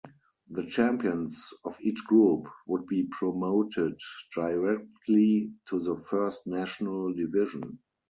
[0.49, 3.99] The champions of each group would be promoted
[4.33, 7.77] directly to the First National Division.